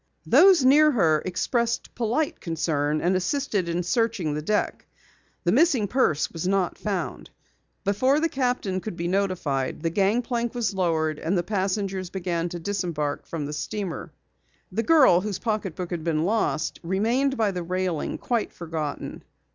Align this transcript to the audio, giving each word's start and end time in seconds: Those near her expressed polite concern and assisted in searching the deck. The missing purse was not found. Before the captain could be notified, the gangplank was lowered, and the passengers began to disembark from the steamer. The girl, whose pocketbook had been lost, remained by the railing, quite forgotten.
Those 0.25 0.65
near 0.65 0.89
her 0.93 1.21
expressed 1.25 1.93
polite 1.93 2.39
concern 2.39 3.01
and 3.01 3.15
assisted 3.15 3.69
in 3.69 3.83
searching 3.83 4.33
the 4.33 4.41
deck. 4.41 4.87
The 5.43 5.51
missing 5.51 5.87
purse 5.87 6.31
was 6.31 6.47
not 6.47 6.75
found. 6.75 7.29
Before 7.83 8.19
the 8.19 8.27
captain 8.27 8.79
could 8.81 8.95
be 8.97 9.07
notified, 9.07 9.83
the 9.83 9.91
gangplank 9.91 10.55
was 10.55 10.73
lowered, 10.73 11.19
and 11.19 11.37
the 11.37 11.43
passengers 11.43 12.09
began 12.09 12.49
to 12.49 12.57
disembark 12.59 13.27
from 13.27 13.45
the 13.45 13.53
steamer. 13.53 14.11
The 14.71 14.81
girl, 14.81 15.21
whose 15.21 15.37
pocketbook 15.37 15.91
had 15.91 16.03
been 16.03 16.25
lost, 16.25 16.79
remained 16.81 17.37
by 17.37 17.51
the 17.51 17.61
railing, 17.61 18.17
quite 18.17 18.51
forgotten. 18.51 19.23